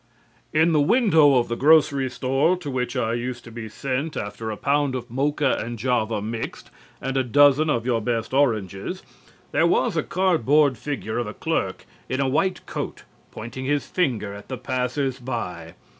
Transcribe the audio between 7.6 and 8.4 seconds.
of your best